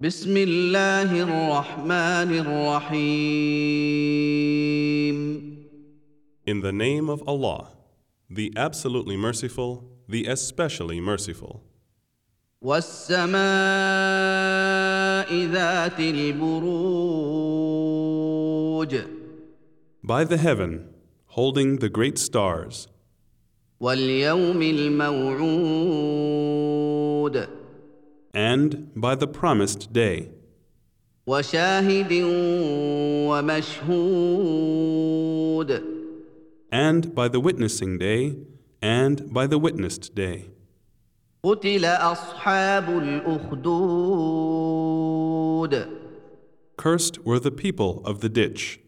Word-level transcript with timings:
بسم 0.00 0.37
الله 0.37 1.23
الرحمن 1.23 2.31
الرحيم 2.39 3.71
In 6.47 6.61
the 6.61 6.71
name 6.71 7.07
of 7.09 7.21
Allah, 7.27 7.67
the 8.29 8.51
absolutely 8.57 9.15
merciful, 9.15 9.83
the 10.09 10.25
especially 10.25 10.99
merciful. 10.99 11.61
والسماء 12.63 13.31
ذات 15.45 15.99
البروج 15.99 17.11
By 20.03 20.23
the 20.23 20.37
heaven, 20.37 20.89
holding 21.27 21.77
the 21.77 21.89
great 21.89 22.17
stars, 22.17 22.87
واليوم 23.79 24.61
الموعود 24.61 25.91
and 28.33 28.91
by 28.95 29.15
the 29.15 29.27
promised 29.27 29.93
day. 29.93 30.29
And 36.71 37.13
by 37.13 37.27
the 37.27 37.39
witnessing 37.39 37.97
day, 37.97 38.37
and 38.81 39.31
by 39.33 39.47
the 39.47 39.59
witnessed 39.59 40.15
day. 40.15 40.49
Cursed 46.77 47.19
were 47.25 47.39
the 47.39 47.51
people 47.51 48.01
of 48.05 48.21
the 48.21 48.29
ditch. 48.29 48.79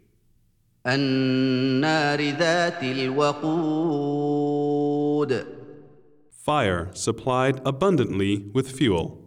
Fire 6.32 6.90
supplied 6.94 7.62
abundantly 7.66 8.50
with 8.54 8.70
fuel. 8.72 9.23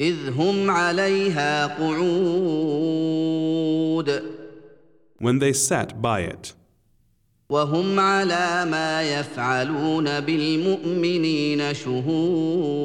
إذ 0.00 0.30
هم 0.38 0.70
عليها 0.70 1.66
قعود 1.66 3.26
when 5.18 5.38
they 5.38 5.52
sat 5.54 6.02
by 6.02 6.20
it, 6.20 6.54
وهم 7.50 8.00
على 8.00 8.64
ما 8.70 9.02
يفعلون 9.02 10.20
بالمؤمنين 10.20 11.74
شهود 11.74 12.76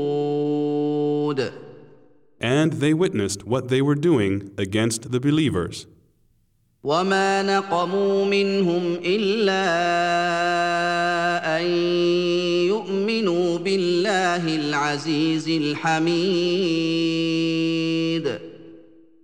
and 2.39 2.73
they 2.73 2.93
witnessed 2.93 3.45
what 3.45 3.67
they 3.67 3.81
were 3.81 3.95
doing 3.95 4.51
against 4.57 5.11
the 5.11 5.19
believers. 5.19 5.87
وما 6.83 7.41
نقموا 7.43 8.25
منهم 8.25 8.99
إلا 9.05 9.63
أن 11.57 11.65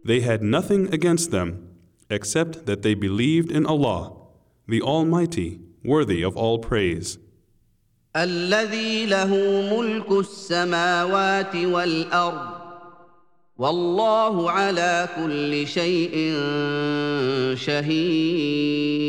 They 0.05 0.21
had 0.21 0.43
nothing 0.43 0.93
against 0.93 1.31
them 1.31 1.69
except 2.11 2.67
that 2.67 2.83
they 2.83 2.95
believed 2.95 3.51
in 3.53 3.65
Allah, 3.67 4.13
the 4.69 4.83
Almighty, 4.83 5.61
worthy 5.85 6.23
of 6.23 6.37
all 6.37 6.59
praise, 6.59 7.19
الذي 8.17 9.07
له 9.07 9.31
ملك 9.73 10.11
السماوات 10.11 11.57
والأرض 11.57 12.63
والله 13.59 14.51
على 14.51 15.09
كل 15.17 15.67
شيء 15.67 16.35
شهيد 17.57 19.03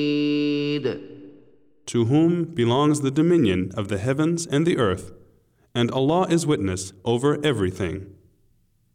to 1.86 2.06
whom 2.06 2.46
belongs 2.46 3.02
the 3.02 3.12
dominion 3.12 3.72
of 3.76 3.88
the 3.90 3.98
heavens 3.98 4.48
and 4.48 4.66
the 4.66 4.78
earth, 4.78 5.12
and 5.78 5.92
Allah 5.92 6.28
is 6.30 6.46
witness 6.46 6.94
over 7.04 7.40
everything. 7.44 8.16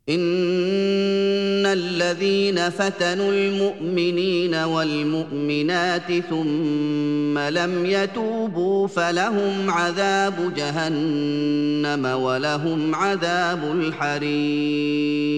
ان 0.09 1.67
الذين 1.67 2.70
فتنوا 2.70 3.33
المؤمنين 3.33 4.55
والمؤمنات 4.55 6.12
ثم 6.12 7.39
لم 7.39 7.87
يتوبوا 7.87 8.86
فلهم 8.86 9.70
عذاب 9.70 10.55
جهنم 10.55 12.05
ولهم 12.05 12.95
عذاب 12.95 13.64
الحريق 13.73 15.29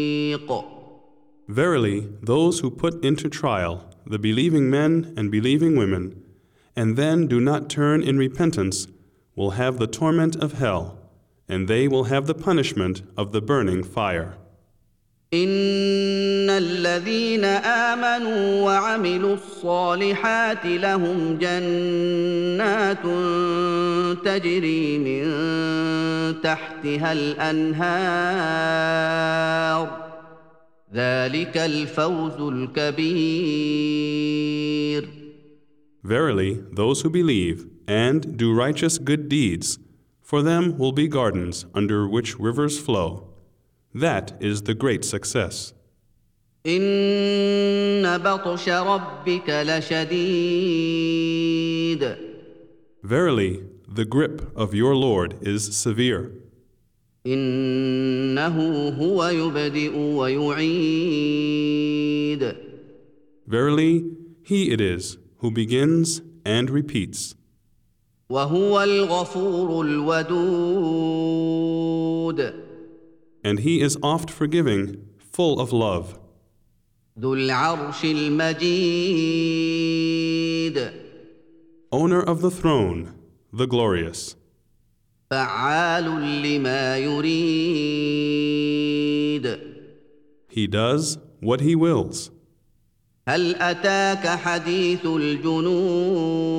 Verily, 1.49 2.07
those 2.23 2.61
who 2.61 2.71
put 2.71 3.05
into 3.05 3.29
trial 3.29 3.85
the 4.07 4.21
believing 4.21 4.71
men 4.71 5.13
and 5.17 5.33
believing 5.33 5.77
women, 5.77 6.23
and 6.77 6.97
then 6.97 7.27
do 7.27 7.41
not 7.41 7.69
turn 7.69 8.03
in 8.03 8.17
repentance, 8.19 8.87
will 9.35 9.51
have 9.51 9.79
the 9.79 9.89
torment 9.89 10.37
of 10.37 10.53
hell, 10.55 10.97
and 11.49 11.69
they 11.69 11.89
will 11.89 12.05
have 12.05 12.27
the 12.27 12.35
punishment 12.35 13.03
of 13.17 13.33
the 13.33 13.41
burning 13.41 13.83
fire. 13.83 14.37
ان 15.35 16.51
الذين 16.51 17.45
امنوا 17.45 18.63
وعملوا 18.65 19.35
الصالحات 19.35 20.67
لهم 20.67 21.39
جنات 21.39 23.03
تجري 24.25 24.99
من 24.99 25.25
تحتها 26.43 27.13
الانهار 27.13 28.51
ذلك 30.95 31.57
الفوز 31.57 32.41
الكبير 32.41 33.61
Verily, 36.03 36.59
those 36.73 37.03
who 37.03 37.11
believe 37.11 37.67
and 37.87 38.37
do 38.37 38.55
righteous 38.55 38.99
good 38.99 39.29
deeds, 39.29 39.79
for 40.25 40.43
them 40.43 40.79
will 40.79 40.93
be 40.93 41.09
gardens 41.09 41.67
under 41.75 42.07
which 42.09 42.39
rivers 42.39 42.79
flow. 42.79 43.29
That 43.95 44.33
is 44.41 44.63
the 44.63 44.75
great 44.75 45.05
success. 45.05 45.73
ان 46.67 48.19
بطش 48.19 48.69
ربك 48.69 49.51
لشديد 49.51 50.91
Verily, 53.03 53.63
the 53.89 54.05
grip 54.05 54.53
of 54.55 54.75
your 54.75 54.95
Lord 54.95 55.39
is 55.41 55.75
severe. 55.77 56.33
انه 57.27 58.89
هو 58.89 59.25
يبدئ 59.25 59.97
ويعيد 59.97 61.11
Verily, 63.49 64.05
He 64.43 64.71
it 64.71 64.81
is 64.81 65.19
who 65.39 65.51
begins 65.51 66.23
and 66.45 66.71
repeats, 66.71 67.35
وهو 68.31 68.83
الغفور 68.83 69.85
الودود 69.87 71.41
and 73.43 73.59
He 73.61 73.81
is 73.81 73.97
oft 74.03 74.31
forgiving, 74.31 75.09
full 75.19 75.59
of 75.61 75.73
love, 75.73 76.19
ذو 77.19 77.35
العرش 77.35 78.05
المجيد 78.05 79.21
owner 81.93 82.21
of 82.21 82.41
the 82.41 82.51
throne, 82.51 83.15
the 83.53 83.67
glorious, 83.67 84.37
فعال 85.31 86.05
لما 86.43 86.99
يريد 86.99 87.61
He 90.49 90.67
does 90.67 91.19
what 91.41 91.61
He 91.61 91.75
wills. 91.75 92.31
هل 93.29 93.57
اتاك 93.57 94.27
حديث 94.27 95.07
الجنود 95.07 96.51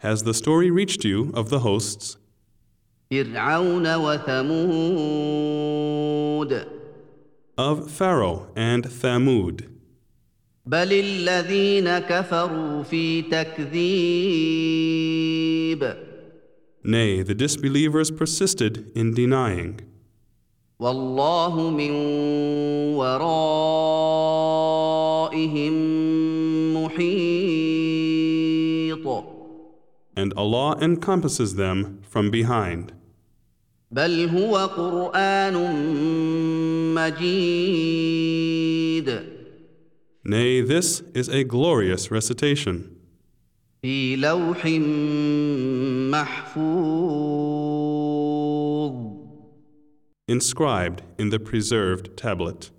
Has 0.00 0.22
the 0.22 0.34
story 0.34 0.70
reached 0.70 1.04
you 1.04 1.30
of 1.34 1.50
the 1.50 1.60
hosts 1.60 2.16
فرعون 3.10 3.94
وثمود 3.94 5.06
of 7.58 7.90
Pharaoh 7.90 8.48
and 8.56 8.84
Thamud? 8.84 9.64
بل 10.66 10.92
الذين 10.92 11.98
كفروا 11.98 12.82
في 12.82 13.22
تكذيب 13.22 14.46
Nay, 16.84 17.22
the 17.22 17.34
disbelievers 17.34 18.10
persisted 18.12 18.92
in 18.94 19.12
denying, 19.12 19.80
والله 20.80 21.70
من 21.70 21.90
ورائهم 22.96 23.56
and 30.20 30.32
Allah 30.34 30.76
encompasses 30.80 31.56
them 31.56 32.00
from 32.02 32.30
behind. 32.30 32.92
بل 33.90 34.28
هو 34.28 34.66
قران 34.66 35.54
مجيد 36.94 38.56
Nay, 40.28 40.60
this 40.60 41.02
is 41.14 41.28
a 41.28 41.44
glorious 41.44 42.10
recitation, 42.10 42.96
في 43.82 44.16
لوح 44.16 44.66
محفوظ 46.10 47.36
inscribed 50.28 51.02
in 51.18 51.30
the 51.30 51.38
preserved 51.38 52.16
tablet. 52.16 52.70